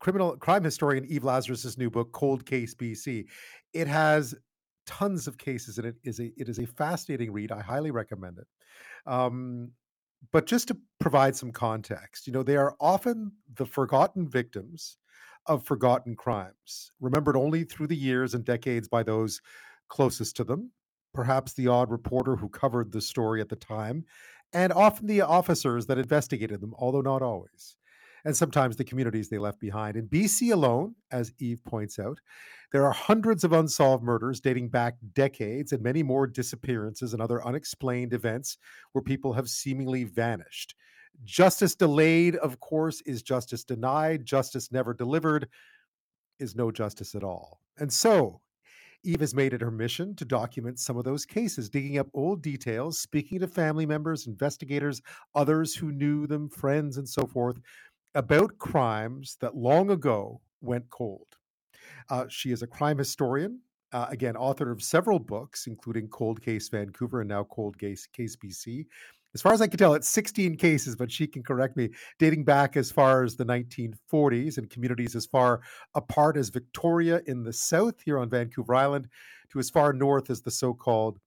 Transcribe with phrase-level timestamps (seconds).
[0.00, 3.26] criminal crime historian Eve Lazarus's new book, Cold Case BC.
[3.72, 4.34] It has
[4.86, 7.52] tons of cases, and it is a it is a fascinating read.
[7.52, 8.46] I highly recommend it.
[9.06, 9.70] Um,
[10.32, 14.98] but just to provide some context, you know, they are often the forgotten victims
[15.46, 19.40] of forgotten crimes, remembered only through the years and decades by those
[19.88, 20.70] closest to them,
[21.14, 24.04] perhaps the odd reporter who covered the story at the time,
[24.52, 27.76] and often the officers that investigated them, although not always
[28.24, 29.96] and sometimes the communities they left behind.
[29.96, 32.18] In BC alone, as Eve points out,
[32.72, 37.44] there are hundreds of unsolved murders dating back decades and many more disappearances and other
[37.44, 38.58] unexplained events
[38.92, 40.74] where people have seemingly vanished.
[41.24, 44.24] Justice delayed, of course, is justice denied.
[44.24, 45.48] Justice never delivered
[46.38, 47.60] is no justice at all.
[47.78, 48.40] And so,
[49.02, 52.42] Eve has made it her mission to document some of those cases, digging up old
[52.42, 55.00] details, speaking to family members, investigators,
[55.34, 57.58] others who knew them, friends, and so forth,
[58.14, 61.26] about crimes that long ago went cold.
[62.08, 63.60] Uh, she is a crime historian,
[63.92, 68.36] uh, again, author of several books, including Cold Case Vancouver and now Cold Case, Case
[68.36, 68.86] BC.
[69.34, 72.44] As far as I can tell, it's 16 cases, but she can correct me, dating
[72.44, 75.60] back as far as the 1940s and communities as far
[75.94, 79.08] apart as Victoria in the south here on Vancouver Island
[79.52, 81.18] to as far north as the so called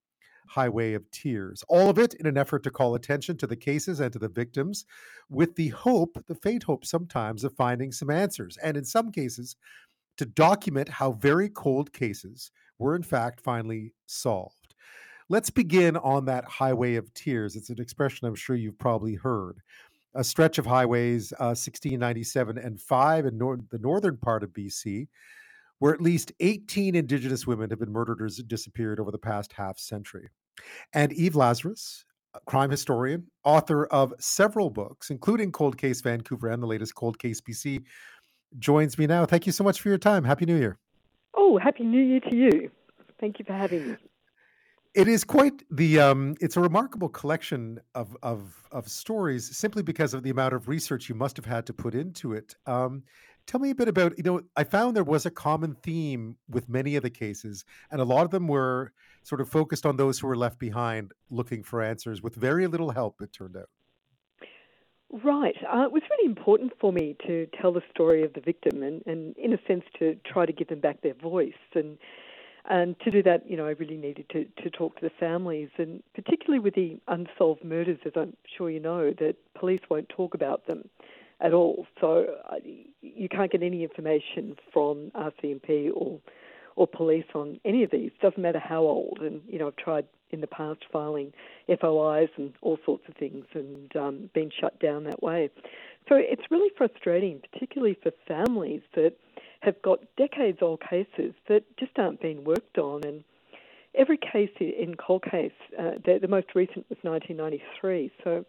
[0.53, 1.63] Highway of Tears.
[1.67, 4.29] All of it in an effort to call attention to the cases and to the
[4.29, 4.85] victims
[5.29, 8.55] with the hope, the faint hope sometimes, of finding some answers.
[8.57, 9.55] And in some cases,
[10.17, 14.75] to document how very cold cases were in fact finally solved.
[15.27, 17.55] Let's begin on that Highway of Tears.
[17.55, 19.57] It's an expression I'm sure you've probably heard.
[20.13, 25.07] A stretch of highways, uh, 1697 and 5 in nor- the northern part of BC,
[25.79, 29.79] where at least 18 Indigenous women have been murdered or disappeared over the past half
[29.79, 30.29] century.
[30.93, 32.05] And Eve Lazarus,
[32.45, 37.41] crime historian, author of several books, including Cold Case Vancouver and the latest Cold Case
[37.41, 37.83] BC,
[38.59, 39.25] joins me now.
[39.25, 40.23] Thank you so much for your time.
[40.23, 40.77] Happy New Year.
[41.35, 42.71] Oh, Happy New Year to you.
[43.19, 43.97] Thank you for having me.
[44.93, 45.99] It is quite the.
[45.99, 50.67] Um, it's a remarkable collection of, of of stories, simply because of the amount of
[50.67, 52.55] research you must have had to put into it.
[52.67, 53.01] Um,
[53.45, 56.69] Tell me a bit about, you know, I found there was a common theme with
[56.69, 60.19] many of the cases, and a lot of them were sort of focused on those
[60.19, 63.69] who were left behind looking for answers with very little help, it turned out.
[65.23, 65.55] Right.
[65.71, 69.03] Uh, it was really important for me to tell the story of the victim and,
[69.05, 71.53] and, in a sense, to try to give them back their voice.
[71.75, 71.97] And
[72.65, 75.67] and to do that, you know, I really needed to, to talk to the families,
[75.77, 80.33] and particularly with the unsolved murders, as I'm sure you know, that police won't talk
[80.33, 80.89] about them
[81.41, 81.85] at all.
[81.99, 82.55] So uh,
[83.01, 86.21] you can't get any information from RCMP or
[86.75, 88.11] or police on any of these.
[88.21, 89.19] Doesn't matter how old.
[89.21, 91.31] And you know, I've tried in the past filing
[91.67, 95.49] FOIs and all sorts of things, and um, been shut down that way.
[96.09, 99.13] So it's really frustrating, particularly for families that
[99.61, 103.01] have got decades old cases that just aren't being worked on.
[103.05, 103.23] And
[103.95, 108.11] every case in Cold Case, uh, the, the most recent was 1993.
[108.23, 108.43] So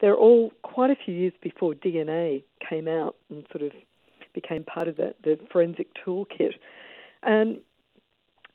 [0.00, 3.72] they're all quite a few years before DNA came out and sort of
[4.34, 6.52] became part of the, the forensic toolkit.
[7.22, 7.58] And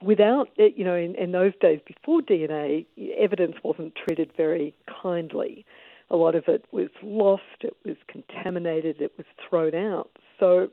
[0.04, 2.86] without you know, in, in those days before DNA,
[3.18, 5.66] evidence wasn't treated very kindly.
[6.10, 10.12] A lot of it was lost, it was contaminated, it was thrown out.
[10.40, 10.70] So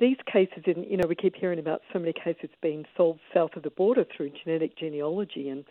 [0.00, 3.54] these cases, in, you know, we keep hearing about so many cases being solved south
[3.56, 5.64] of the border through genetic genealogy and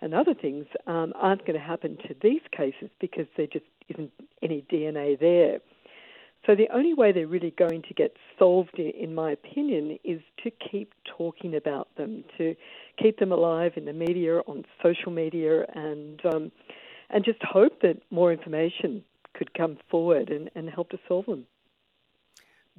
[0.00, 4.12] and other things um, aren't going to happen to these cases because there just isn't
[4.42, 5.58] any DNA there.
[6.46, 10.50] So the only way they're really going to get solved, in my opinion, is to
[10.50, 12.54] keep talking about them, to
[13.02, 16.52] keep them alive in the media, on social media, and um,
[17.10, 19.02] and just hope that more information
[19.34, 21.46] could come forward and, and help to solve them.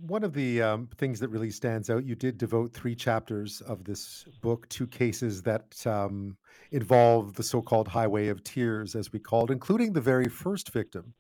[0.08, 3.84] One of the um, things that really stands out, you did devote three chapters of
[3.84, 6.38] this book to cases that um,
[6.72, 11.14] involve the so called Highway of Tears, as we called, including the very first victim,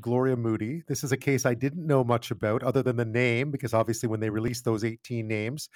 [0.00, 0.82] Gloria Moody.
[0.86, 4.08] This is a case I didn't know much about other than the name, because obviously
[4.08, 5.68] when they released those 18 names,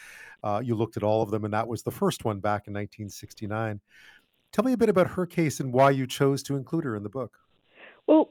[0.43, 2.75] uh, you looked at all of them, and that was the first one back in
[2.75, 3.81] 1969.
[4.53, 7.03] Tell me a bit about her case and why you chose to include her in
[7.03, 7.39] the book.
[8.07, 8.31] Well,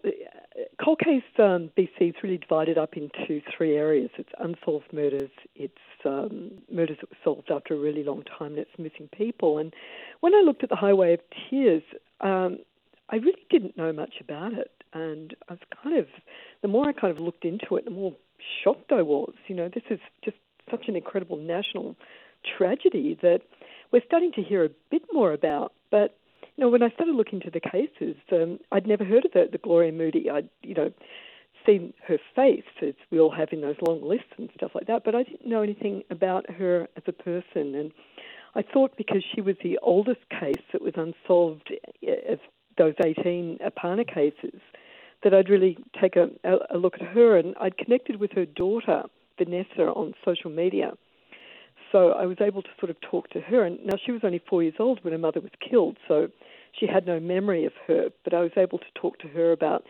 [0.84, 4.10] Cold Case um, BC is really divided up into three areas.
[4.18, 5.74] It's unsolved murders, it's
[6.06, 9.58] um, murders that were solved after a really long time, and it's missing people.
[9.58, 9.74] And
[10.22, 11.20] when I looked at the Highway of
[11.50, 11.84] Tears,
[12.22, 12.60] um,
[13.10, 14.72] I really didn't know much about it.
[14.94, 16.08] And I was kind of,
[16.62, 18.16] the more I kind of looked into it, the more
[18.64, 19.34] shocked I was.
[19.48, 20.38] You know, this is just
[20.70, 21.96] such an incredible national
[22.58, 23.42] tragedy that
[23.92, 25.74] we're starting to hear a bit more about.
[25.92, 26.16] But
[26.56, 29.48] you know, when I started looking into the cases, um, I'd never heard of the,
[29.52, 30.30] the Gloria Moody.
[30.30, 30.92] I'd you know,
[31.66, 35.04] seen her face, as we all have in those long lists and stuff like that,
[35.04, 37.76] but I didn't know anything about her as a person.
[37.76, 37.92] And
[38.56, 41.72] I thought because she was the oldest case that was unsolved
[42.30, 42.40] of
[42.80, 44.60] those 18 E-PANA cases,
[45.24, 46.30] that I'd really take a,
[46.72, 47.38] a look at her.
[47.38, 49.04] And I'd connected with her daughter,
[49.38, 50.94] Vanessa, on social media.
[51.92, 53.64] So I was able to sort of talk to her.
[53.64, 56.30] And now she was only four years old when her mother was killed, so
[56.72, 58.10] she had no memory of her.
[58.24, 59.84] But I was able to talk to her about,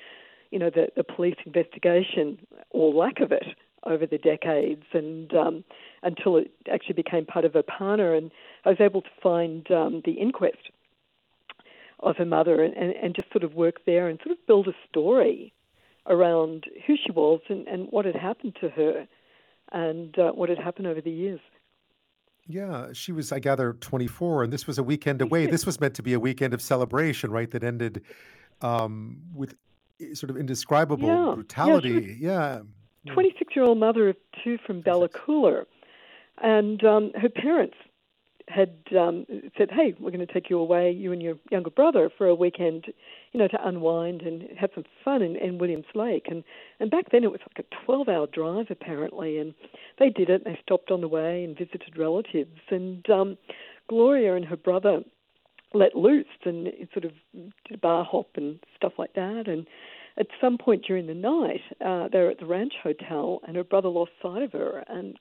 [0.51, 2.39] you know, the, the police investigation
[2.71, 3.45] or lack of it
[3.85, 5.63] over the decades, and um,
[6.03, 8.13] until it actually became part of E-PANA.
[8.13, 8.31] And
[8.65, 10.69] I was able to find um, the inquest
[12.01, 14.67] of her mother and, and, and just sort of work there and sort of build
[14.67, 15.53] a story
[16.07, 19.07] around who she was and, and what had happened to her
[19.71, 21.39] and uh, what had happened over the years.
[22.47, 25.45] Yeah, she was, I gather, 24, and this was a weekend away.
[25.45, 27.49] this was meant to be a weekend of celebration, right?
[27.51, 28.01] That ended
[28.61, 29.55] um, with
[30.01, 31.35] eh, sort of indescribable yeah.
[31.35, 32.17] brutality.
[32.19, 32.61] Yeah.
[33.13, 35.65] 26 year old mother of two from Bella Coola.
[36.41, 37.75] And um, her parents
[38.49, 39.25] had um,
[39.57, 42.35] said, "Hey, we're going to take you away, you and your younger brother, for a
[42.35, 42.85] weekend,
[43.31, 46.43] you know, to unwind and have some fun in, in Williams Lake." And
[46.79, 49.53] and back then it was like a 12-hour drive apparently, and
[49.99, 50.43] they did it.
[50.43, 53.37] They stopped on the way and visited relatives, and um,
[53.87, 55.01] Gloria and her brother
[55.73, 59.43] let loose and sort of did a bar hop and stuff like that.
[59.47, 59.67] And
[60.17, 63.63] at some point during the night, uh, they were at the ranch hotel, and her
[63.63, 65.17] brother lost sight of her and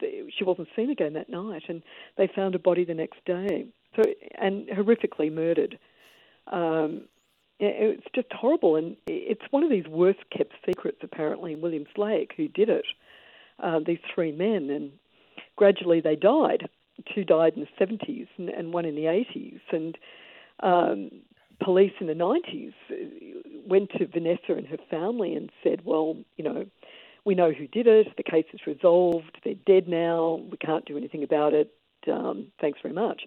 [0.00, 1.82] she wasn't seen again that night, and
[2.16, 3.66] they found a body the next day.
[3.96, 4.02] So
[4.38, 5.78] and horrifically murdered.
[6.46, 7.02] Um,
[7.62, 12.32] it's just horrible, and it's one of these worst kept secrets apparently William Williams Lake
[12.36, 12.86] who did it.
[13.62, 14.92] Uh, these three men, and
[15.56, 16.68] gradually they died.
[17.14, 19.98] Two died in the 70s and, and one in the 80s, and
[20.62, 21.10] um,
[21.62, 22.72] police in the 90s
[23.66, 26.66] went to Vanessa and her family and said, "Well, you know."
[27.30, 28.08] We know who did it.
[28.16, 29.38] The case is resolved.
[29.44, 30.40] They're dead now.
[30.50, 31.72] We can't do anything about it.
[32.10, 33.22] Um, thanks very much.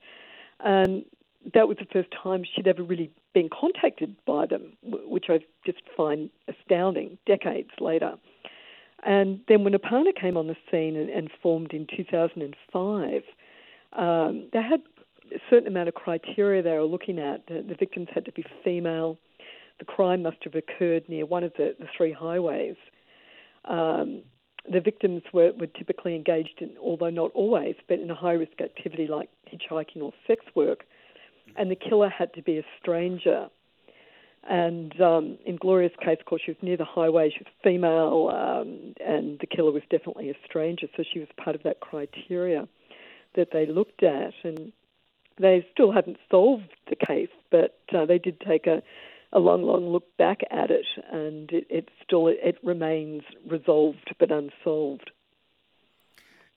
[0.59, 1.05] And
[1.53, 5.79] that was the first time she'd ever really been contacted by them, which I just
[5.95, 8.15] find astounding decades later.
[9.05, 13.21] And then when E-PANA came on the scene and, and formed in 2005,
[13.93, 14.81] um, they had
[15.33, 17.47] a certain amount of criteria they were looking at.
[17.47, 19.17] The, the, victims had to be female.
[19.79, 22.75] The crime must have occurred near one of the, the three highways.
[23.65, 24.23] Um,
[24.71, 28.61] the victims were, were typically engaged in, although not always, but in a high risk
[28.61, 30.85] activity like hitchhiking or sex work.
[31.55, 33.49] And the killer had to be a stranger.
[34.49, 38.29] And um, in Gloria's case, of course, she was near the highway, she was female,
[38.33, 42.67] um, and the killer was definitely a stranger, so she was part of that criteria
[43.35, 44.33] that they looked at.
[44.43, 44.73] And
[45.39, 48.81] they still haven't solved the case, but uh, they did take a,
[49.33, 54.31] a long, long look back at it, and it, it still it remains resolved but
[54.31, 55.11] unsolved.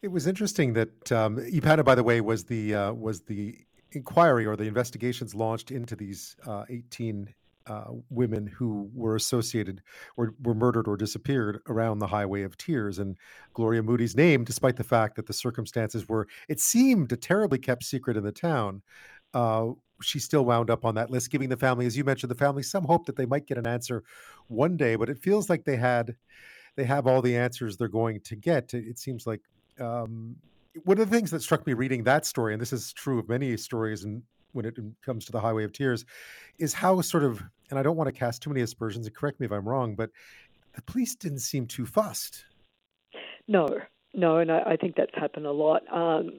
[0.02, 1.36] It was interesting that um,
[1.84, 3.56] by the way, was the uh, was the
[3.92, 7.34] inquiry or the investigations launched into these uh, 18
[7.66, 9.82] uh, women who were associated
[10.16, 12.98] or were murdered or disappeared around the Highway of Tears.
[12.98, 13.16] And
[13.54, 17.84] Gloria Moody's name, despite the fact that the circumstances were, it seemed, a terribly kept
[17.84, 18.82] secret in the town,
[19.36, 22.34] uh, she still wound up on that list, giving the family, as you mentioned, the
[22.34, 24.02] family some hope that they might get an answer
[24.48, 24.96] one day.
[24.96, 26.16] But it feels like they had,
[26.76, 28.72] they have all the answers they're going to get.
[28.72, 29.42] It seems like
[29.78, 30.36] um,
[30.84, 33.28] one of the things that struck me reading that story, and this is true of
[33.28, 36.06] many stories, and when it comes to the Highway of Tears,
[36.58, 39.38] is how sort of, and I don't want to cast too many aspersions, and correct
[39.38, 40.10] me if I'm wrong, but
[40.74, 42.46] the police didn't seem too fussed.
[43.46, 43.68] No,
[44.16, 45.82] no, and I, I think that's happened a lot.
[45.92, 46.30] Um,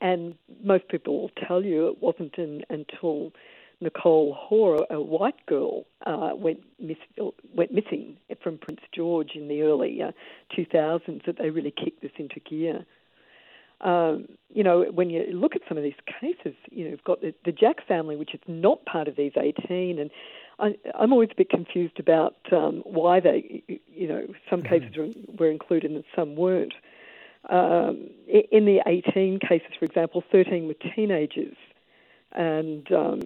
[0.00, 3.32] and most people will tell you it wasn't in, until
[3.80, 6.96] Nicole Hoar, a white girl, uh, went miss,
[7.54, 10.12] went missing from Prince George in the early uh,
[10.56, 12.86] 2000s that they really kicked this into gear.
[13.80, 17.20] Um, you know, when you look at some of these cases, you know, you've got
[17.20, 20.10] the, the Jack family, which is not part of these 18, and
[20.58, 24.68] I, am always a bit confused about um, why they, you know, some mm-hmm.
[24.68, 25.08] cases were,
[25.38, 26.74] were included and some weren't.
[27.48, 31.56] Um, in the 18 cases, for example, 13 were teenagers,
[32.32, 33.20] and um,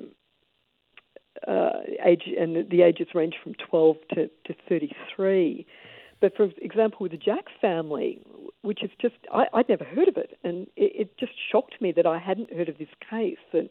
[1.47, 1.71] uh,
[2.05, 5.67] age and the ages range from 12 to, to 33.
[6.21, 8.21] But for example, with the Jack family,
[8.63, 10.39] which is just, I, would never heard of it.
[10.45, 13.39] And it, it, just shocked me that I hadn't heard of this case.
[13.53, 13.69] That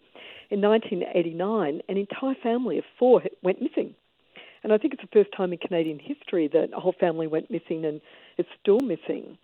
[0.50, 3.96] in 1989, an entire family of four went missing.
[4.64, 7.50] And I think it's the first time in Canadian history that a whole family went
[7.50, 8.02] missing and
[8.38, 9.38] is still missing.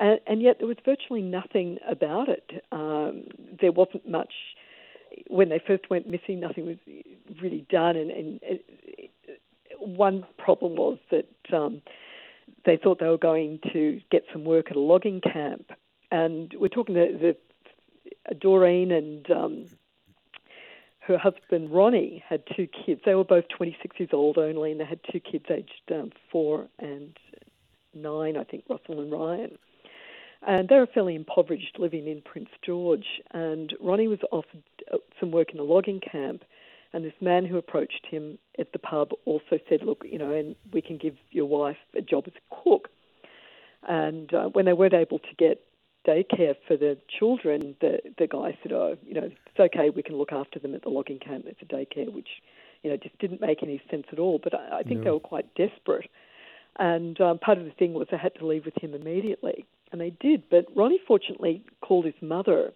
[0.00, 2.64] And, and yet there was virtually nothing about it.
[2.70, 3.24] Um,
[3.60, 4.32] there wasn't much
[5.26, 6.40] when they first went missing.
[6.40, 6.76] Nothing was
[7.42, 9.10] really done, and, and it,
[9.78, 11.82] one problem was that um,
[12.64, 15.70] they thought they were going to get some work at a logging camp.
[16.10, 17.36] And we're talking to the
[18.34, 19.64] Doreen and um,
[21.00, 23.00] her husband Ronnie had two kids.
[23.04, 26.68] They were both 26 years old only, and they had two kids aged um, four
[26.78, 27.16] and
[27.94, 29.58] nine, I think, Russell and Ryan.
[30.46, 33.06] And they were fairly impoverished, living in Prince George.
[33.32, 36.44] And Ronnie was offered uh, some work in a logging camp.
[36.92, 40.56] And this man who approached him at the pub also said, Look, you know, and
[40.72, 42.88] we can give your wife a job as a cook.
[43.86, 45.62] And uh, when they weren't able to get
[46.06, 49.90] daycare for the children, the the guy said, "Oh, you know, it's okay.
[49.90, 51.44] We can look after them at the logging camp.
[51.46, 52.28] It's a daycare," which,
[52.82, 54.40] you know, just didn't make any sense at all.
[54.42, 55.04] But I, I think no.
[55.04, 56.08] they were quite desperate,
[56.78, 60.00] and um, part of the thing was they had to leave with him immediately, and
[60.00, 60.44] they did.
[60.50, 62.72] But Ronnie fortunately called his mother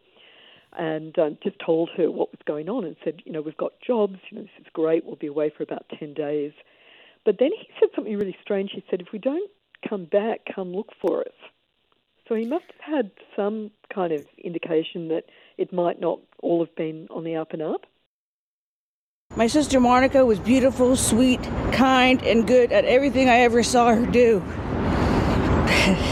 [0.77, 3.73] and um, just told her what was going on and said, you know, we've got
[3.87, 4.17] jobs.
[4.31, 5.05] You know, this is great.
[5.05, 6.53] We'll be away for about ten days.
[7.25, 8.71] But then he said something really strange.
[8.75, 9.51] He said, if we don't
[9.89, 11.33] come back, come look for us.
[12.29, 15.25] So he must have had some kind of indication that
[15.59, 17.87] it might not all have been on the up and up.
[19.37, 21.43] My sister Monica was beautiful, sweet,
[21.73, 24.41] kind, and good at everything I ever saw her do.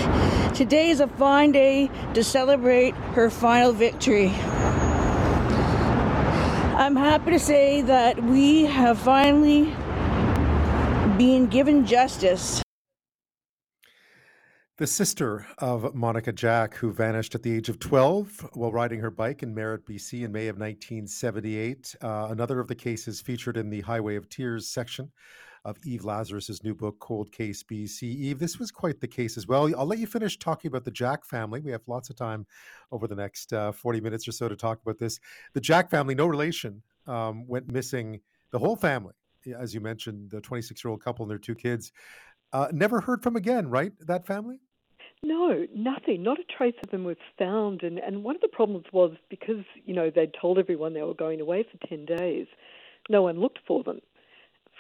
[0.60, 4.28] Today is a fine day to celebrate her final victory.
[6.76, 9.74] I'm happy to say that we have finally
[11.16, 12.62] been given justice
[14.76, 19.10] the sister of Monica Jack, who vanished at the age of 12 while riding her
[19.10, 21.96] bike in Merritt, BC in May of 1978.
[22.00, 25.12] Uh, another of the cases featured in the Highway of Tears section
[25.64, 28.02] of Eve Lazarus's new book, Cold Case BC.
[28.02, 29.70] Eve, this was quite the case as well.
[29.76, 31.60] I'll let you finish talking about the Jack family.
[31.60, 32.46] We have lots of time
[32.92, 35.20] over the next uh, 40 minutes or so to talk about this.
[35.52, 38.20] The Jack family, no relation, um, went missing.
[38.52, 39.14] The whole family,
[39.58, 41.92] as you mentioned, the 26 year old couple and their two kids,
[42.52, 43.92] uh, never heard from again, right?
[44.00, 44.60] That family?
[45.22, 46.22] No, nothing.
[46.22, 47.82] Not a trace of them was found.
[47.82, 51.14] And, and one of the problems was because, you know, they'd told everyone they were
[51.14, 52.46] going away for 10 days,
[53.10, 54.00] no one looked for them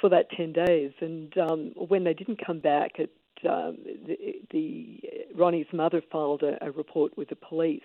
[0.00, 0.92] for that 10 days.
[1.00, 3.10] And um, when they didn't come back, it,
[3.48, 4.16] um, the,
[4.50, 5.00] the
[5.34, 7.82] Ronnie's mother filed a, a report with the police.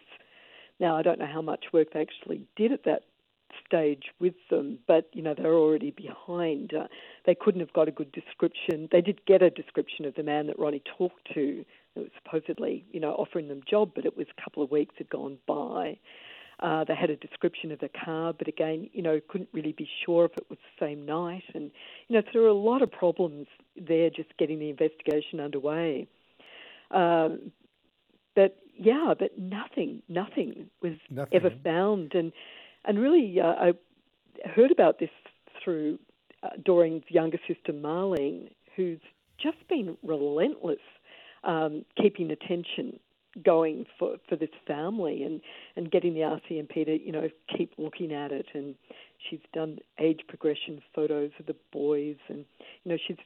[0.79, 3.03] Now, I don't know how much work they actually did at that
[3.65, 6.73] stage with them, but you know they're already behind.
[6.73, 6.87] Uh,
[7.25, 8.89] they couldn't have got a good description.
[8.91, 11.63] They did get a description of the man that Ronnie talked to,
[11.95, 14.95] it was supposedly, you know, offering them job, but it was a couple of weeks
[14.97, 15.97] had gone by.
[16.59, 19.87] Uh, they had a description of the car, but again, you know, couldn't really be
[20.05, 21.43] sure if it was the same night.
[21.53, 21.71] And,
[22.07, 26.07] you know, so there were a lot of problems there just getting the investigation underway.
[26.91, 27.51] Um,
[28.35, 31.33] but yeah, but nothing, nothing was nothing.
[31.33, 32.13] ever found.
[32.13, 32.31] And,
[32.85, 33.73] and really, uh, I
[34.55, 35.09] heard about this
[35.63, 35.99] through
[36.41, 38.99] uh, Doreen's younger sister, Marlene, who's
[39.37, 40.79] just been relentless
[41.43, 42.99] um, keeping attention
[43.43, 45.41] going for, for this family and,
[45.75, 48.47] and getting the RCMP to, you know, keep looking at it.
[48.53, 48.75] And
[49.29, 52.17] she's done age progression photos of the boys.
[52.29, 52.45] And,
[52.83, 53.17] you know, she's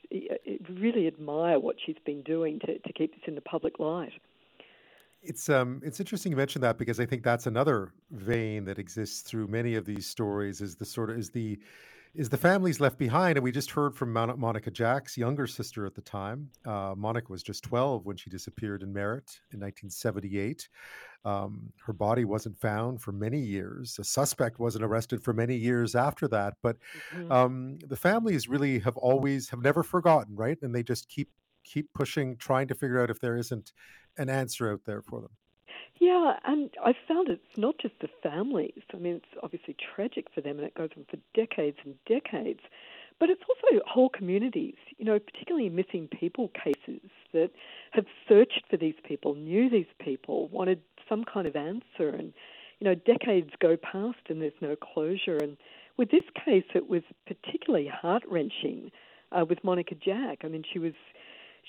[0.70, 4.14] really admire what she's been doing to, to keep this in the public light.
[5.22, 9.20] It's um it's interesting you mention that because I think that's another vein that exists
[9.22, 11.60] through many of these stories is the sort of is the
[12.16, 13.38] is the families left behind.
[13.38, 16.50] And we just heard from Monica Jack's younger sister at the time.
[16.66, 20.68] Uh, Monica was just 12 when she disappeared in Merritt in 1978.
[21.26, 23.98] Um, her body wasn't found for many years.
[24.00, 26.56] A suspect wasn't arrested for many years after that.
[26.64, 26.78] But
[27.14, 27.32] mm-hmm.
[27.32, 30.58] um, the families really have always have never forgotten, right?
[30.62, 31.30] And they just keep
[31.64, 33.74] keep pushing, trying to figure out if there isn't
[34.18, 35.32] an answer out there for them.
[36.00, 38.84] Yeah, and I found it's not just the families.
[38.94, 42.62] I mean, it's obviously tragic for them, and it goes on for decades and decades.
[43.20, 47.02] But it's also whole communities, you know, particularly missing people cases
[47.34, 47.52] that
[47.92, 52.34] have searched for these people, knew these people, wanted some kind of answer, and
[52.80, 55.36] you know, decades go past and there's no closure.
[55.36, 55.58] And
[55.98, 58.90] with this case, it was particularly heart wrenching
[59.34, 60.40] uh, with Monica Jack.
[60.46, 60.94] I mean, she was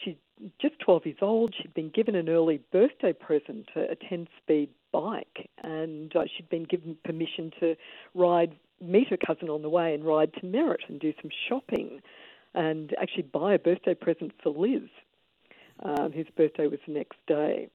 [0.02, 0.16] she's
[0.60, 1.54] just 12 years old.
[1.60, 6.64] She'd been given an early birthday present, a 10 speed bike, and uh, she'd been
[6.64, 7.76] given permission to
[8.14, 12.00] ride, meet her cousin on the way and ride to Merritt and do some shopping
[12.54, 14.88] and actually buy a birthday present for Liz,
[15.84, 17.68] um, whose birthday was the next day.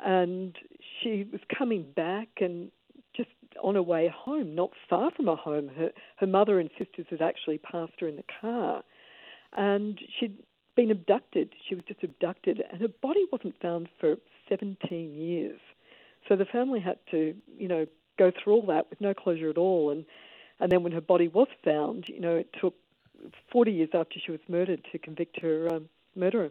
[0.00, 0.56] And
[1.00, 2.70] she was coming back and
[3.16, 3.30] just
[3.62, 7.22] on her way home, not far from her home, her, her mother and sisters had
[7.22, 8.82] actually passed her in the car.
[9.56, 10.36] And she'd
[10.78, 11.52] been abducted.
[11.68, 14.14] She was just abducted, and her body wasn't found for
[14.48, 15.58] 17 years.
[16.28, 17.84] So the family had to, you know,
[18.16, 19.90] go through all that with no closure at all.
[19.90, 20.04] And
[20.60, 22.74] and then when her body was found, you know, it took
[23.50, 26.50] 40 years after she was murdered to convict her um, murderer.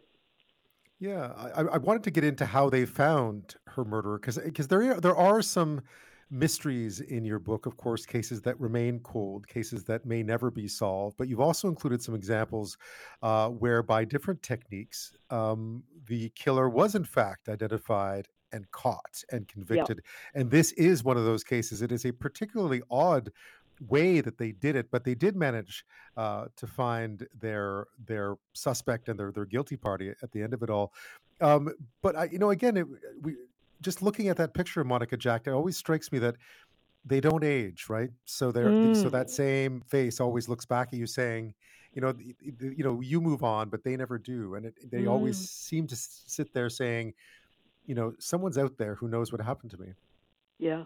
[0.99, 4.99] Yeah, I, I wanted to get into how they found her murderer because because there
[4.99, 5.83] there are some
[6.29, 10.67] mysteries in your book, of course, cases that remain cold, cases that may never be
[10.67, 11.17] solved.
[11.17, 12.77] But you've also included some examples
[13.21, 19.47] uh, where, by different techniques, um, the killer was in fact identified and caught and
[19.47, 20.01] convicted.
[20.03, 20.41] Yeah.
[20.41, 21.81] And this is one of those cases.
[21.81, 23.31] It is a particularly odd
[23.87, 29.07] way that they did it, but they did manage uh, to find their their suspect
[29.09, 30.93] and their their guilty party at the end of it all.
[31.39, 31.69] Um,
[32.01, 32.87] but I, you know, again, it,
[33.21, 33.35] we
[33.81, 36.35] just looking at that picture of Monica Jack, it always strikes me that
[37.05, 38.09] they don't age, right?
[38.25, 38.95] So they're mm.
[38.95, 41.53] so that same face always looks back at you saying,
[41.93, 45.09] you know, you know, you move on, but they never do, and it, they mm.
[45.09, 47.13] always seem to sit there saying,
[47.85, 49.93] you know, someone's out there who knows what happened to me.
[50.59, 50.83] Yeah,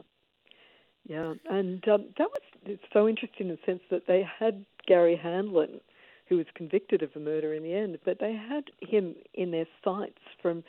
[1.07, 5.81] yeah, and um, that was so interesting in the sense that they had Garry Handlen,
[6.27, 9.67] who was convicted of a murder in the end, but they had him in their
[9.83, 10.63] sights from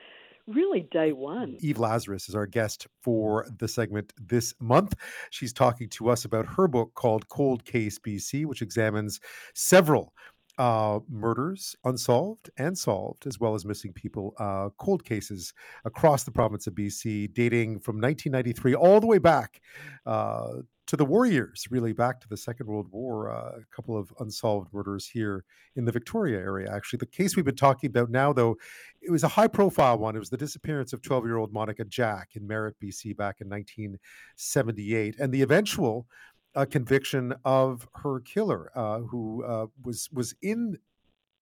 [0.47, 1.57] really day one.
[1.61, 4.95] Eve Lazarus is our guest for the segment this month.
[5.31, 9.21] She's talking to us about her book called Cold Case BC, which examines
[9.55, 10.13] several
[10.59, 15.53] uh, murders unsolved and solved, as well as missing people, uh, cold cases
[15.85, 19.61] across the province of BC, dating from 1993 all the way back
[20.07, 20.49] uh,
[20.87, 23.31] to the warriors, really back to the Second World War.
[23.31, 25.45] Uh, a couple of unsolved murders here
[25.77, 26.71] in the Victoria area.
[26.73, 28.57] Actually, the case we've been talking about now, though,
[29.01, 30.17] it was a high-profile one.
[30.17, 35.33] It was the disappearance of 12-year-old Monica Jack in Merritt, BC, back in 1978, and
[35.33, 36.07] the eventual
[36.55, 40.77] a conviction of her killer, uh, who uh, was was in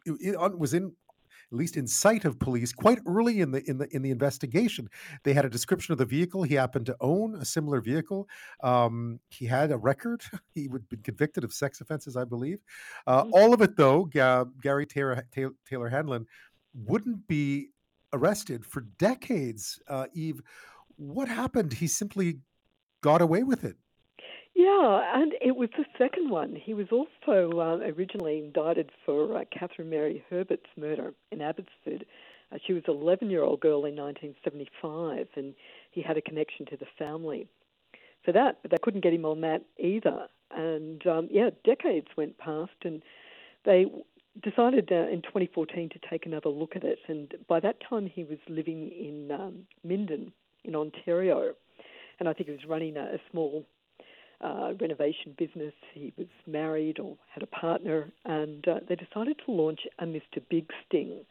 [0.06, 0.92] was in
[1.52, 4.88] at least in sight of police quite early in the in the in the investigation.
[5.24, 6.42] They had a description of the vehicle.
[6.42, 8.28] He happened to own a similar vehicle.
[8.62, 10.22] Um, he had a record.
[10.52, 12.58] He would been convicted of sex offenses, I believe.
[13.06, 13.34] Uh, mm-hmm.
[13.34, 16.26] All of it, though, G- Garry Taylor, Taylor Handlen
[16.74, 17.68] wouldn't be
[18.12, 19.80] arrested for decades.
[19.88, 20.42] Uh, Eve,
[20.96, 21.72] what happened?
[21.72, 22.40] He simply
[23.00, 23.76] got away with it.
[24.60, 26.54] Yeah, and it was the second one.
[26.54, 32.04] He was also uh, originally indicted for uh, Catherine Mary Herbert's murder in Abbotsford.
[32.52, 35.54] Uh, she was an 11 year old girl in 1975, and
[35.92, 37.48] he had a connection to the family.
[38.22, 40.26] For that, they couldn't get him on that either.
[40.50, 43.00] And um, yeah, decades went past, and
[43.64, 43.86] they
[44.42, 46.98] decided uh, in 2014 to take another look at it.
[47.08, 51.54] And by that time, he was living in um, Minden in Ontario,
[52.18, 53.64] and I think he was running a, a small
[54.40, 55.74] uh, renovation business.
[55.92, 60.42] He was married or had a partner, and uh, they decided to launch a Mr.
[60.48, 61.24] Big Sting.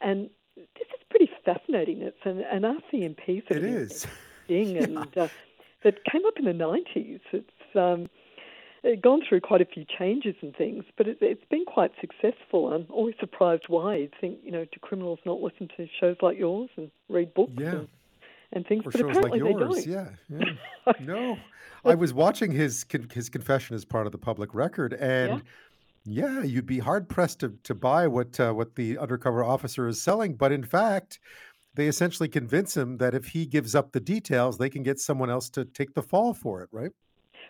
[0.00, 2.02] And this is pretty fascinating.
[2.02, 4.06] It's an, an RCMP sort it of is.
[4.44, 5.28] sting, and uh,
[5.84, 7.20] that came up in the 90s.
[7.32, 8.08] It's um,
[9.00, 12.72] gone through quite a few changes and things, but it, has been quite successful.
[12.72, 13.96] I'm always surprised why.
[13.96, 17.52] You'd think, you know, do criminals not listen to shows like yours and read books?
[17.56, 17.70] Yeah.
[17.70, 17.88] And,
[18.52, 19.86] and things, or but shows like yours.
[19.86, 20.92] Yeah, yeah.
[21.00, 21.38] no,
[21.84, 25.42] I was watching his his confession as part of the public record, and
[26.04, 29.86] yeah, yeah you'd be hard pressed to to buy what uh, what the undercover officer
[29.88, 30.34] is selling.
[30.34, 31.18] But in fact,
[31.74, 35.30] they essentially convince him that if he gives up the details, they can get someone
[35.30, 36.92] else to take the fall for it, right?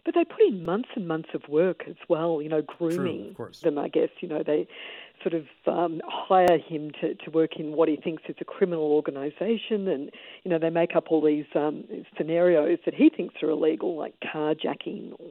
[0.04, 3.50] But they put in months and months of work as well, you know, grooming True,
[3.62, 3.78] them.
[3.78, 4.66] I guess you know they
[5.22, 8.92] sort of um, hire him to, to work in what he thinks is a criminal
[8.92, 10.10] organisation, and
[10.44, 11.84] you know they make up all these um,
[12.16, 15.30] scenarios that he thinks are illegal, like carjacking or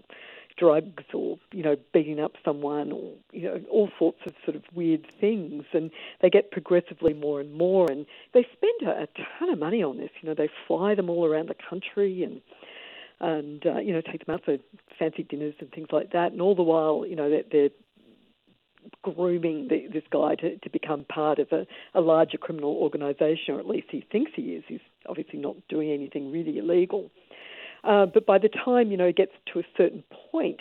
[0.58, 4.64] drugs or you know beating up someone or you know all sorts of sort of
[4.74, 5.64] weird things.
[5.74, 7.90] And they get progressively more and more.
[7.90, 9.08] And they spend a, a
[9.40, 10.12] ton of money on this.
[10.22, 12.42] You know they fly them all around the country and
[13.20, 14.58] and uh, you know take them out for
[14.98, 16.32] fancy dinners and things like that.
[16.32, 17.70] And all the while you know they're, they're
[19.04, 23.60] grooming the, this guy to, to become part of a, a larger criminal organisation, or
[23.60, 24.64] at least he thinks he is.
[24.68, 27.10] He's obviously not doing anything really illegal.
[27.84, 30.60] Uh, but by the time you know he gets to a certain point,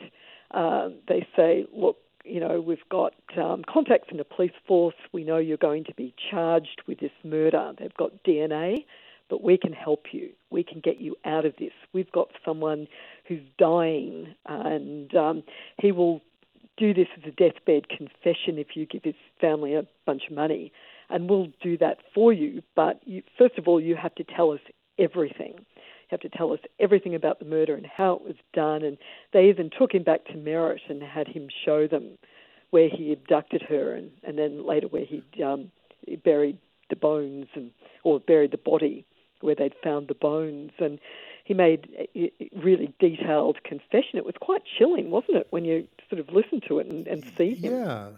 [0.52, 4.94] uh, they say, "Look, you know, we've got um, contacts in the police force.
[5.12, 7.72] We know you're going to be charged with this murder.
[7.78, 8.84] They've got DNA."
[9.28, 10.30] But we can help you.
[10.50, 11.70] We can get you out of this.
[11.92, 12.88] We've got someone
[13.28, 15.44] who's dying, and um,
[15.80, 16.20] he will
[16.80, 20.72] do this as a deathbed confession if you give his family a bunch of money,
[21.10, 22.62] and we'll do that for you.
[22.74, 24.60] But you, first of all, you have to tell us
[24.98, 25.54] everything.
[25.56, 28.82] You have to tell us everything about the murder and how it was done.
[28.82, 28.96] And
[29.32, 32.18] they even took him back to Merritt and had him show them
[32.70, 35.70] where he abducted her, and, and then later where he'd um,
[36.24, 37.70] buried the bones and
[38.02, 39.04] or buried the body
[39.40, 40.98] where they'd found the bones and
[41.50, 44.18] he made a really detailed confession.
[44.18, 47.24] It was quite chilling, wasn't it, when you sort of listen to it and, and
[47.36, 47.72] see him?
[47.72, 48.10] Yeah.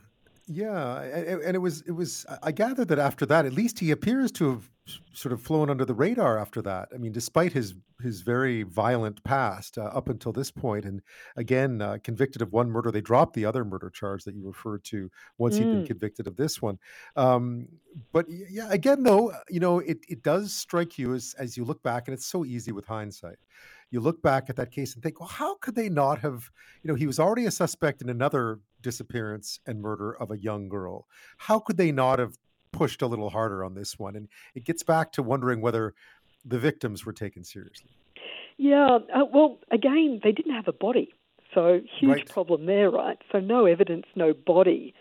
[0.48, 2.26] Yeah, and it was it was.
[2.42, 4.70] I gather that after that, at least he appears to have
[5.12, 6.88] sort of flown under the radar after that.
[6.92, 11.00] I mean, despite his his very violent past uh, up until this point, and
[11.36, 14.82] again uh, convicted of one murder, they dropped the other murder charge that you referred
[14.84, 15.58] to once mm.
[15.58, 15.86] he'd been mm.
[15.86, 16.78] convicted of this one.
[17.14, 17.68] Um,
[18.12, 21.84] but yeah, again, though, you know, it it does strike you as as you look
[21.84, 23.38] back, and it's so easy with hindsight
[23.92, 26.50] you look back at that case and think, well, how could they not have?
[26.82, 30.68] You know, he was already a suspect in another disappearance and murder of a young
[30.68, 31.06] girl.
[31.36, 32.36] How could they not have
[32.72, 34.16] pushed a little harder on this one?
[34.16, 35.94] And it gets back to wondering whether
[36.44, 37.90] the victims were taken seriously.
[38.56, 41.12] Yeah, uh, well, again, they didn't have a body.
[41.54, 42.28] So, huge right.
[42.30, 43.18] problem there, right?
[43.30, 44.94] So, no evidence, no body.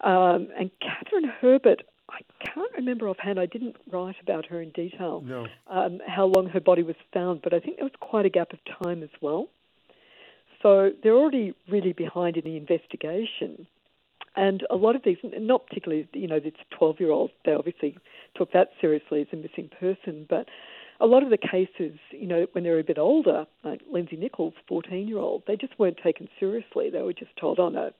[0.00, 1.82] Um, and Catherine Herbert,
[2.14, 3.40] I can't remember offhand.
[3.40, 5.22] I didn't write about her in detail.
[5.26, 5.46] No.
[5.68, 8.52] Um, how long her body was found, but I think there was quite a gap
[8.52, 9.48] of time as well.
[10.62, 13.66] So they're already really behind in the investigation.
[14.36, 17.96] And a lot of these, not particularly, you know, this 12 year old, they obviously
[18.36, 20.46] took that seriously as a missing person, but
[21.00, 24.16] a lot of the cases, you know, when they were a bit older, like Lindsey
[24.16, 26.90] Nicholls, 14 year old, they just weren't taken seriously.
[26.90, 27.90] They were just told, oh no,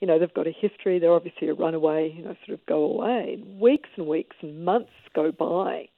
[0.00, 2.84] you know, they've got a history, they're obviously a runaway, you know, sort of go
[2.84, 3.42] away.
[3.58, 5.88] Weeks and weeks and months go by,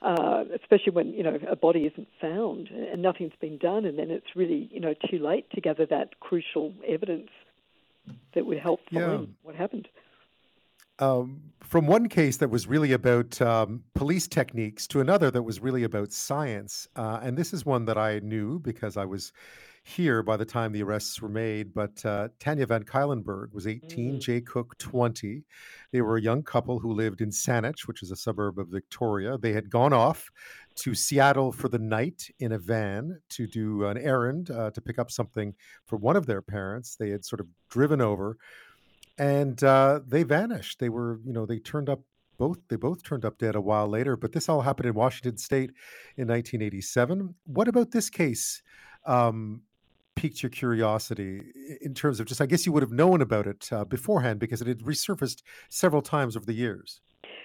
[0.00, 4.10] uh, especially when, you know, a body isn't found and nothing's been done, and then
[4.10, 7.30] it's really, you know, too late to gather that crucial evidence
[8.34, 9.26] that would help find yeah.
[9.42, 9.88] what happened.
[11.00, 15.60] Um, from one case that was really about um, police techniques to another that was
[15.60, 16.88] really about science.
[16.96, 19.32] Uh, and this is one that I knew because I was
[19.88, 21.72] here by the time the arrests were made.
[21.72, 24.20] But uh, Tanya Van Cuylenborg was 18, mm.
[24.20, 25.44] Jay Cook 20.
[25.92, 29.38] They were a young couple who lived in Saanich, which is a suburb of Victoria.
[29.38, 30.30] They had gone off
[30.76, 34.98] to Seattle for the night in a van to do an errand uh, to pick
[34.98, 35.54] up something
[35.86, 36.94] for one of their parents.
[36.94, 38.36] They had sort of driven over
[39.16, 40.78] and uh, they vanished.
[40.78, 42.00] They were, you know, they turned up
[42.36, 45.36] both they both turned up dead a while later but this all happened in washington
[45.36, 45.70] state
[46.16, 48.62] in 1987 what about this case
[49.06, 49.62] um,
[50.18, 51.42] piqued your curiosity
[51.80, 54.60] in terms of just, I guess you would have known about it uh, beforehand because
[54.60, 57.00] it had resurfaced several times over the years.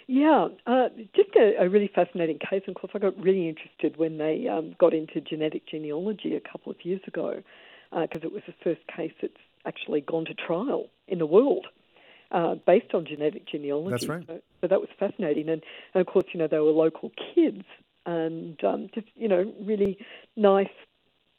[0.08, 2.64] Yeah, uh, just a, a, really fascinating case.
[2.68, 6.42] And of course, I got really interested when they um, got into genetic genealogy a
[6.42, 7.42] couple of years ago
[7.92, 9.34] because uh, it was the first case that's
[9.66, 11.68] actually gone to trial in the world.
[12.32, 13.92] Uh, based on genetic genealogy.
[13.92, 14.24] That's right.
[14.26, 15.50] So, so, that was fascinating.
[15.50, 15.62] And,
[15.94, 17.62] and, of course, you know, they were local kids
[18.08, 20.00] and um, just, you know, really
[20.36, 20.66] nice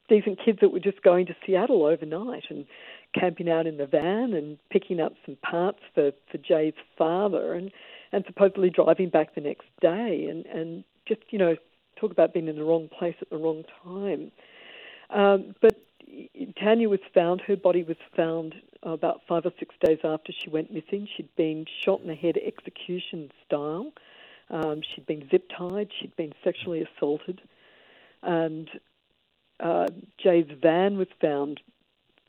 [0.08, 2.66] decent kids that were just going to Seattle overnight and
[3.14, 7.70] camping out in the van and picking up some parts for, for Jay's father and,
[8.12, 11.56] and supposedly driving back the next day and, and just, you know,
[11.96, 14.30] talk about being in the wrong place at the wrong time.
[15.10, 15.80] Um, but
[16.60, 20.72] Tanya was found, her body was found about five or six days after she went
[20.72, 21.08] missing.
[21.16, 23.92] She'd been shot in the head execution style.
[24.50, 27.40] Um, she'd been zip tied, she'd been sexually assaulted,
[28.22, 28.68] and
[29.60, 29.86] uh,
[30.22, 31.60] Jay's van was found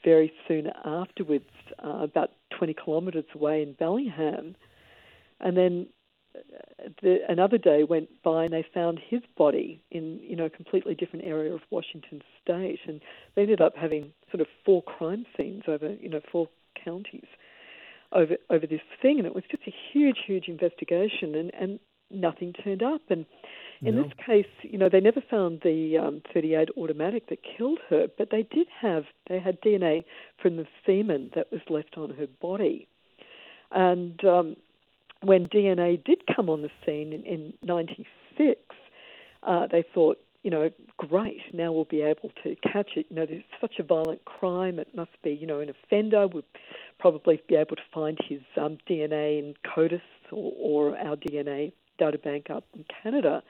[0.04, 1.50] very soon afterwards,
[1.84, 4.56] uh, about 20 kilometres away in Bellingham.
[5.40, 5.88] And then
[6.36, 10.50] uh, the, another day went by and they found his body in you know a
[10.50, 13.02] completely different area of Washington State, and
[13.36, 16.48] they ended up having sort of four crime scenes over you know four
[16.84, 17.28] counties
[18.12, 21.80] over over this thing, and it was just a huge, huge investigation, and and
[22.12, 23.26] nothing turned up, and
[23.82, 24.04] in no.
[24.04, 28.30] this case, you know, they never found the um, 38 automatic that killed her, but
[28.32, 30.04] they did have they had DNA
[30.42, 32.88] from the semen that was left on her body,
[33.72, 34.56] and um,
[35.22, 38.60] when DNA did come on the scene in, in '96,
[39.44, 43.08] uh, they thought, you know, great, now we'll be able to catch it.
[43.10, 46.28] You know, there's such a violent crime, it must be, you know, an offender.
[46.28, 46.44] We'll
[47.00, 52.18] probably be able to find his um, DNA in CODIS or, or our DNA data
[52.18, 53.42] bank up in Canada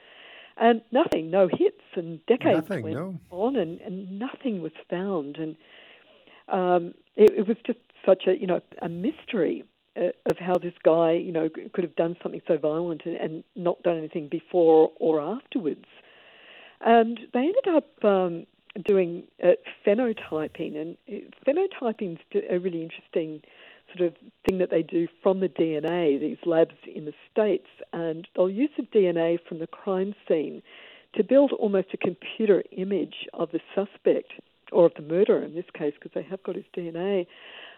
[0.58, 3.20] and nothing, no hits, and decades nothing, went no.
[3.30, 5.56] on, and, and nothing was found, and
[6.48, 9.64] um, it, it was just such a you know a mystery
[9.98, 13.44] uh, of how this guy you know could have done something so violent and, and
[13.56, 15.86] not done anything before or afterwards,
[16.82, 18.46] and they ended up um,
[18.86, 19.52] doing uh,
[19.86, 21.16] phenotyping, and uh,
[21.46, 23.42] phenotyping is a really interesting
[23.96, 24.16] sort of
[24.48, 28.70] thing that they do from the DNA, these labs in the States, and they'll use
[28.78, 30.62] the DNA from the crime scene
[31.16, 34.34] to build almost a computer image of the suspect
[34.72, 37.28] or of the murderer in this case, because they have got his DNA.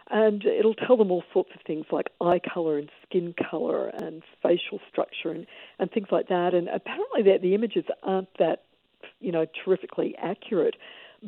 [0.10, 4.24] And it'll tell them all sorts of things like eye color and skin color and
[4.42, 5.46] facial structure and,
[5.80, 6.54] and things like that.
[6.54, 8.64] And apparently, the, images aren't that,
[9.20, 10.76] you know, terrifically accurate.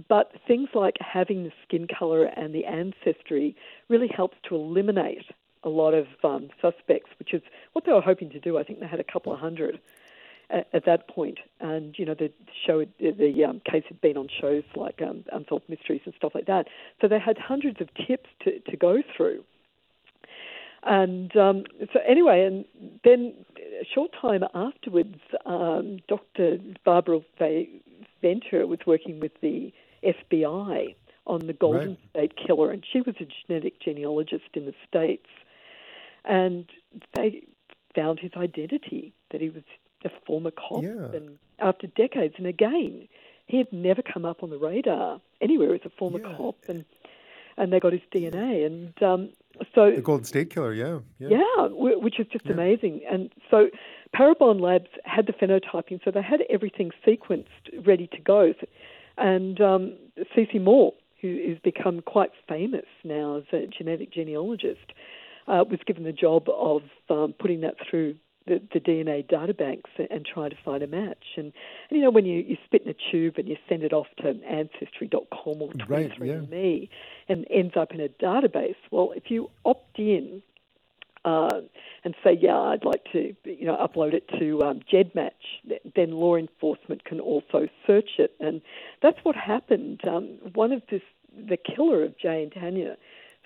[0.08, 3.56] But things like having the skin color and the ancestry
[3.88, 5.26] really helps to eliminate
[5.64, 7.42] a lot of um, suspects, which is
[7.74, 8.58] what they were hoping to do.
[8.58, 9.80] I think they had a couple of hundred
[10.50, 12.32] at, at that point, and you know the
[12.66, 16.46] show, the um, case had been on shows like um, Unsolved Mysteries and stuff like
[16.46, 16.68] that.
[17.02, 19.44] So they had hundreds of tips to, to go through.
[20.84, 22.66] And um, so anyway, and
[23.04, 23.34] then
[23.82, 26.58] a short time afterwards, um, Dr.
[26.86, 27.20] Barbara
[28.22, 30.96] Venter was working with the FBI
[31.28, 32.00] on the Golden right.
[32.12, 35.28] State Killer, and she was a genetic genealogist in the States.
[36.26, 36.70] And
[37.16, 37.44] they
[37.96, 39.64] found his identity, that he was
[40.06, 40.84] a former cop.
[40.84, 41.12] Yeah.
[41.14, 43.08] And after decades, and again,
[43.48, 46.36] he had never come up on the radar anywhere as a former yeah.
[46.36, 46.56] cop.
[46.68, 46.86] And
[47.60, 48.66] and they got his DNA.
[48.66, 49.30] And um,
[49.76, 52.54] so the Golden State Killer, yeah, yeah, yeah which is just yeah.
[52.54, 53.02] amazing.
[53.12, 53.68] And so
[54.16, 58.54] Parabon Labs had the phenotyping, so they had everything sequenced, ready to go.
[59.18, 59.98] And um,
[60.36, 64.94] Cece Moore, who has become quite famous now as a genetic genealogist,
[65.48, 68.16] uh, was given the job of um, putting that through
[68.50, 71.24] the, the DNA databanks and try to find a match.
[71.38, 71.54] And,
[71.90, 74.08] and you know, when you, you spit in a tube and you send it off
[74.22, 77.34] to Ancestry.com or 23andMe right, yeah.
[77.34, 80.42] and ends up in a database, well, if you opt in
[81.26, 81.62] uh,
[82.04, 85.32] and say, yeah, I'd like to, you know, upload it to um, GEDmatch,
[85.96, 88.34] then law enforcement can also search it.
[88.40, 88.62] And
[89.02, 90.02] that's what happened.
[90.08, 91.02] Um, one of this,
[91.38, 92.98] the killer of Jay and Tanya's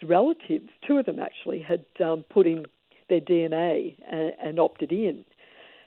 [0.04, 2.66] relatives, two of them actually, had um, put in
[3.10, 5.26] their DNA and, and opted in.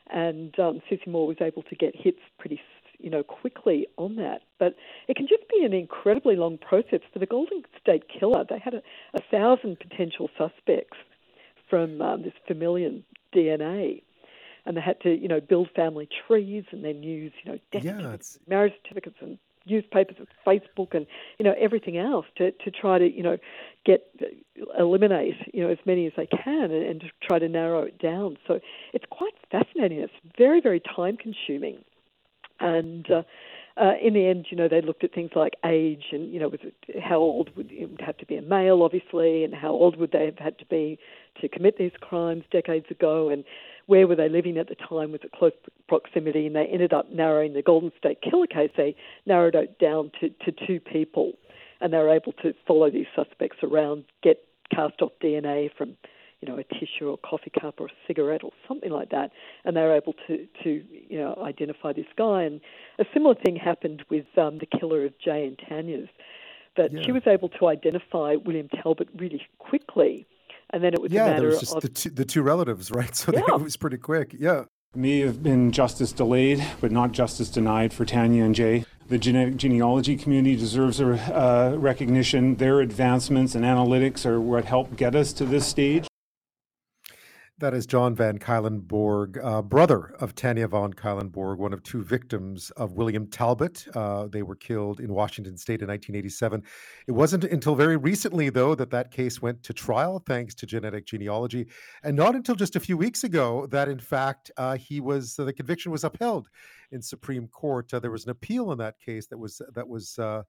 [0.08, 2.60] And um, Cece Moore was able to get hits pretty,
[2.98, 4.42] you know, quickly on that.
[4.58, 4.76] But
[5.08, 7.00] it can just be an incredibly long process.
[7.12, 8.82] For the Golden State Killer, they had a,
[9.14, 10.98] a thousand potential suspects
[11.68, 13.00] from um, this familial
[13.34, 14.02] DNA.
[14.64, 17.84] And they had to, you know, build family trees and then use, you know, death
[17.84, 18.16] yeah,
[18.48, 21.06] marriage certificates and newspapers and Facebook and
[21.38, 23.36] you know everything else to to try to you know
[23.84, 24.08] get
[24.78, 27.98] eliminate you know as many as they can and, and to try to narrow it
[27.98, 28.36] down.
[28.46, 28.60] So
[28.92, 29.98] it's quite fascinating.
[29.98, 31.84] It's very very time consuming,
[32.60, 33.10] and.
[33.10, 33.22] Uh,
[33.76, 36.48] uh, in the end, you know, they looked at things like age and, you know,
[36.48, 39.70] was it, how old would it would have to be a male, obviously, and how
[39.70, 40.98] old would they have had to be
[41.40, 43.44] to commit these crimes decades ago, and
[43.84, 45.12] where were they living at the time?
[45.12, 45.52] Was it close
[45.88, 46.46] proximity?
[46.46, 48.70] And they ended up narrowing the Golden State Killer case.
[48.76, 51.34] They narrowed it down to, to two people,
[51.80, 54.38] and they were able to follow these suspects around, get
[54.74, 55.96] cast off DNA from,
[56.40, 59.30] you know, a tissue or a coffee cup or a cigarette or something like that,
[59.64, 62.42] and they were able to, to you know, identify this guy.
[62.42, 62.60] And
[62.98, 66.08] a similar thing happened with um, the killer of Jay and Tanya's.
[66.76, 67.00] That yeah.
[67.06, 70.26] she was able to identify William Talbot really quickly
[70.70, 72.90] and then it was yeah, a matter was just of the two, the two relatives,
[72.90, 73.06] right?
[73.16, 73.42] So yeah.
[73.48, 74.34] it was pretty quick.
[74.38, 74.64] Yeah.
[74.94, 78.84] May have been justice delayed, but not justice denied for Tanya and Jay.
[79.08, 82.56] The genetic genealogy community deserves a uh, recognition.
[82.56, 86.08] Their advancements and analytics are what helped get us to this stage.
[87.58, 92.70] That is John Van Cuylenborg, uh, brother of Tanya Van Cuylenborg, one of two victims
[92.72, 93.86] of William Talbot.
[93.94, 96.62] Uh, they were killed in Washington state in 1987.
[97.06, 101.06] It wasn't until very recently, though, that that case went to trial, thanks to genetic
[101.06, 101.68] genealogy.
[102.02, 105.50] And not until just a few weeks ago that, in fact, uh, he was the
[105.50, 106.50] conviction was upheld
[106.90, 107.94] in Supreme Court.
[107.94, 110.42] Uh, there was an appeal in that case that was that was uh,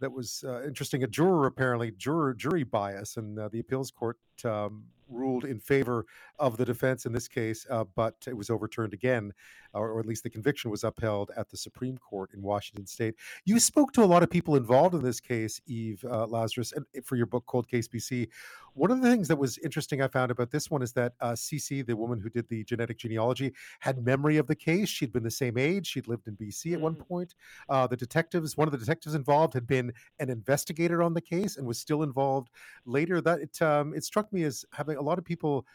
[0.00, 1.04] that was uh, interesting.
[1.04, 6.06] A juror apparently juror jury bias, and uh, the appeals court um, ruled in favor
[6.38, 9.32] of the defense in this case, uh, but it was overturned again,
[9.74, 13.14] or, or, at least the conviction was upheld at the Supreme Court in Washington State.
[13.44, 16.86] You spoke to a lot of people involved in this case, Eve uh, Lazarus, and
[17.04, 18.28] for your book Cold Case BC.
[18.74, 21.32] One of the things that was interesting I found about this one is that uh,
[21.32, 24.88] Cece, the woman who did the genetic genealogy, had memory of the case.
[24.88, 25.86] She'd been the same age.
[25.86, 27.06] She'd lived in BC at one mm.
[27.06, 27.34] point.
[27.68, 31.56] Uh, the detectives, one of the detectives involved, had been an investigator on the case
[31.56, 32.50] and was still involved
[32.86, 33.20] later.
[33.20, 35.66] That it um, it struck me as having a lot of people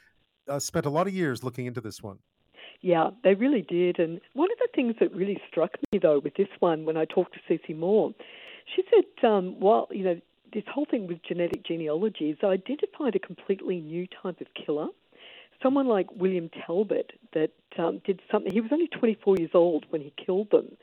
[0.47, 2.19] uh, spent a lot of years looking into this one.
[2.85, 3.97] Yeah, they really did.
[3.97, 7.05] And one of the things that really struck me, though, with this one, when I
[7.05, 8.13] talked to Cece Moore,
[8.75, 10.21] she said, um, well, you know,
[10.53, 14.85] this whole thing with genetic genealogy is identified a completely new type of killer.
[15.63, 18.53] Someone like William Talbot that um, did something.
[18.53, 20.77] He was only 24 years old when he killed them,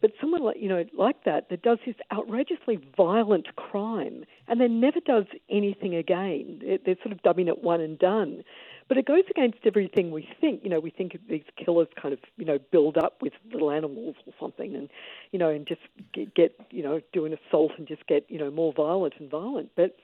[0.00, 4.80] but someone like you know like that that does this outrageously violent crime and then
[4.80, 6.60] never does anything again.
[6.84, 8.44] They're sort of dubbing it one and done.
[8.88, 10.60] But it goes against everything we think.
[10.62, 14.14] You know, we think these killers kind of, you know, build up with little animals
[14.26, 14.88] or something, and
[15.32, 15.80] you know, and just
[16.12, 19.28] get, get you know, do an assault and just get, you know, more violent and
[19.28, 19.70] violent.
[19.76, 19.96] But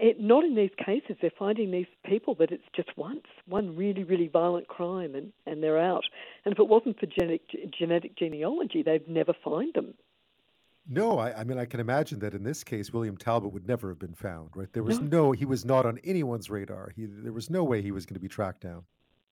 [0.00, 1.16] it, not in these cases.
[1.20, 5.62] They're finding these people that it's just once, one really, really violent crime, and, and
[5.62, 6.04] they're out.
[6.44, 7.42] And if it wasn't for genetic
[7.76, 9.94] genetic genealogy, they'd never find them.
[10.90, 13.90] No, I, I, mean I can imagine that in this case, William Talbot would never
[13.90, 14.50] have been found.
[14.54, 14.72] Right?
[14.72, 16.92] There was no, no he was not on anyone's radar.
[16.96, 18.84] He, there was no way he was going to be tracked down.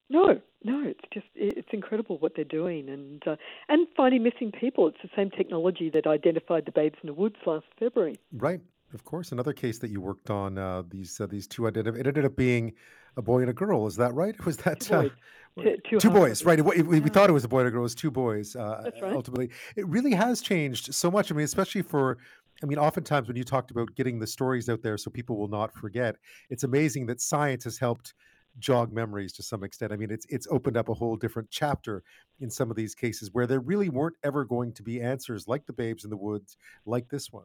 [0.08, 3.36] No, no, it's just it's incredible what they're doing, and uh,
[3.68, 4.86] and finding missing people.
[4.86, 8.16] It's the same technology that identified the babes in the woods last February.
[8.32, 8.60] Right,
[8.94, 9.32] of course.
[9.32, 10.58] Another case that you worked on.
[10.58, 12.00] Uh, these uh, these two identified.
[12.00, 12.72] It ended up being
[13.16, 13.86] a boy and a girl.
[13.86, 14.34] Is that right?
[14.34, 15.10] It was that two boys?
[15.58, 16.62] Uh, two, two boys, right?
[16.62, 17.80] We, thought it was a boy and a girl.
[17.80, 18.54] It was two boys.
[18.54, 19.14] Uh, right.
[19.14, 21.32] Ultimately, it really has changed so much.
[21.32, 22.18] I mean, especially for
[22.62, 25.48] I mean, oftentimes when you talked about getting the stories out there so people will
[25.48, 26.16] not forget,
[26.50, 28.14] it's amazing that science has helped
[28.58, 29.92] jog memories to some extent.
[29.92, 32.02] I mean, it's it's opened up a whole different chapter
[32.40, 35.66] in some of these cases where there really weren't ever going to be answers like
[35.66, 37.44] the babes in the woods, like this one.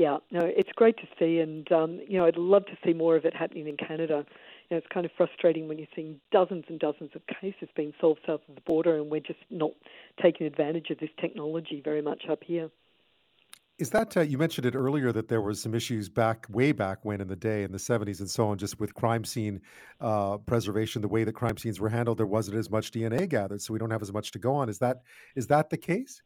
[0.00, 3.16] Yeah, no, it's great to see, and um, you know, I'd love to see more
[3.16, 4.24] of it happening in Canada.
[4.70, 7.92] You know, it's kind of frustrating when you're seeing dozens and dozens of cases being
[8.00, 9.72] solved south of the border, and we're just not
[10.22, 12.70] taking advantage of this technology very much up here.
[13.78, 17.00] Is that uh, you mentioned it earlier that there were some issues back way back
[17.02, 19.60] when in the day in the 70s and so on, just with crime scene
[20.00, 23.60] uh, preservation, the way that crime scenes were handled, there wasn't as much DNA gathered,
[23.60, 24.70] so we don't have as much to go on.
[24.70, 25.02] Is that
[25.36, 26.22] is that the case?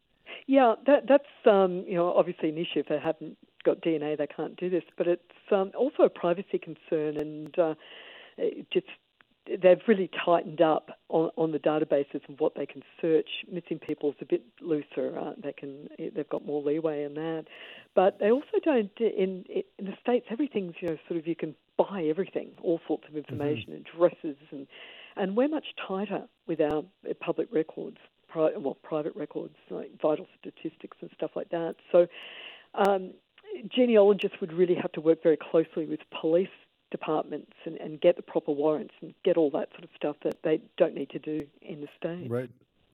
[0.46, 2.78] Yeah, that, that's um, you know obviously an issue.
[2.78, 4.84] If they haven't got DNA, they can't do this.
[4.96, 7.74] But it's um, also a privacy concern, and uh,
[8.72, 8.86] just
[9.46, 13.28] they've really tightened up on, on the databases and what they can search.
[13.50, 15.18] Missing people is a bit looser.
[15.18, 17.44] Uh, they can they've got more leeway in that,
[17.94, 20.26] but they also don't in in the states.
[20.30, 23.96] Everything's you know sort of you can buy everything, all sorts of information, mm-hmm.
[23.96, 24.66] addresses, and
[25.16, 26.82] and we're much tighter with our
[27.20, 27.98] public records,
[28.28, 31.76] pri- well private records like vital statistics and stuff like that.
[31.92, 32.06] So.
[32.76, 33.12] Um,
[33.74, 36.48] genealogists would really have to work very closely with police
[36.90, 40.36] departments and, and get the proper warrants and get all that sort of stuff that
[40.42, 42.30] they don't need to do in the state.
[42.30, 42.50] Right.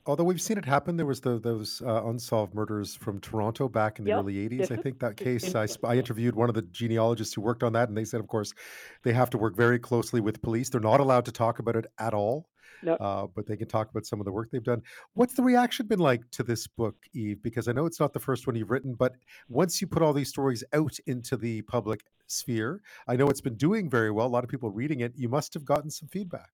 [0.06, 3.98] Although we've seen it happen, there was the, those uh, unsolved murders from Toronto back
[3.98, 4.72] in the yep, early 80s.
[4.72, 7.88] I think that case, I, I interviewed one of the genealogists who worked on that,
[7.88, 8.54] and they said, of course,
[9.02, 10.70] they have to work very closely with police.
[10.70, 12.48] They're not allowed to talk about it at all.
[12.82, 12.94] No.
[12.94, 14.82] Uh, but they can talk about some of the work they've done.
[15.14, 17.42] What's the reaction been like to this book, Eve?
[17.42, 19.14] Because I know it's not the first one you've written, but
[19.48, 23.56] once you put all these stories out into the public sphere, I know it's been
[23.56, 24.26] doing very well.
[24.26, 25.12] A lot of people reading it.
[25.16, 26.50] You must have gotten some feedback.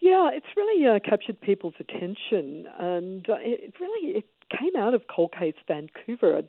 [0.00, 4.24] Yeah, it's really uh, captured people's attention, and uh, it really it
[4.56, 6.38] came out of Cold Case Vancouver.
[6.38, 6.42] I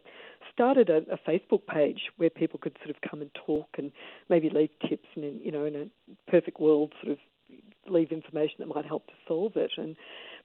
[0.51, 3.91] started a, a, Facebook page where people could sort of come and talk and
[4.29, 7.17] maybe leave tips, and in, you know, in a perfect world, sort of
[7.91, 9.71] leave information that might help to solve it.
[9.77, 9.95] And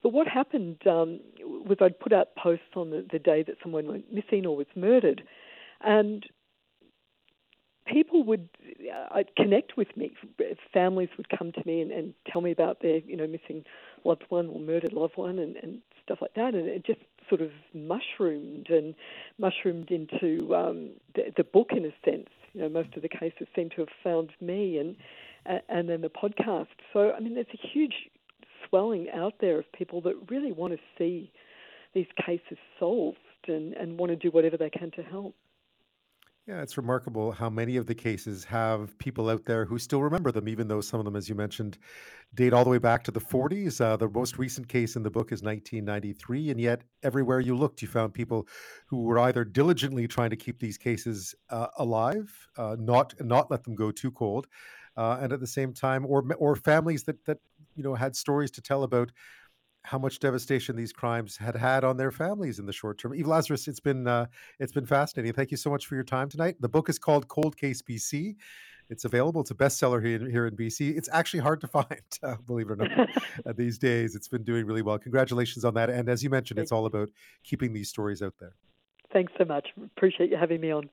[0.02, 3.86] but what happened um, was I'd put out posts on the, the day that someone
[3.86, 5.22] went missing or was murdered,
[5.80, 6.26] and
[7.86, 8.48] people would
[8.92, 10.12] uh, connect with me.
[10.72, 13.64] Families would come to me and, and, tell me about their, you know, missing
[14.04, 16.54] loved one or murdered loved one and, and stuff like that.
[16.54, 18.94] And it just sort of mushroomed and
[19.38, 22.28] mushroomed into um, the, the, book in a sense.
[22.52, 24.96] You know, most of the cases seem to have found me, and
[25.46, 26.66] and then the podcast.
[26.92, 27.94] So, I mean, there's a huge
[28.68, 31.32] swelling out there of people that really want to see
[31.94, 35.34] these cases solved and, and want to do whatever they can to help.
[36.46, 40.30] Yeah, it's remarkable how many of the cases have people out there who still remember
[40.30, 41.78] them, even though some of them, as you mentioned,
[42.34, 43.80] date all the way back to the 40s.
[43.80, 47.80] Uh, the most recent case in the book is 1993, and yet everywhere you looked,
[47.80, 48.46] you found people
[48.84, 53.64] who were either diligently trying to keep these cases uh, alive, uh, not not let
[53.64, 54.46] them go too cold,
[54.96, 57.38] uh, and at the same time, or or families that that
[57.74, 59.10] you know had stories to tell about
[59.84, 63.14] how much devastation these crimes had had on their families in the short term.
[63.14, 64.26] Eve Lazarus, it's been uh,
[64.58, 65.32] it's been fascinating.
[65.32, 66.56] Thank you so much for your time tonight.
[66.60, 68.36] The book is called Cold Case BC.
[68.90, 69.40] It's available.
[69.40, 70.96] It's a bestseller here, here in BC.
[70.96, 73.08] It's actually hard to find, uh, believe it or not,
[73.46, 74.14] uh, these days.
[74.14, 74.98] It's been doing really well.
[74.98, 75.90] Congratulations on that.
[75.90, 77.08] And as you mentioned, it's all about
[77.44, 78.56] keeping these stories out there.
[79.12, 79.68] Thanks so much.
[79.96, 80.90] Appreciate you having me on.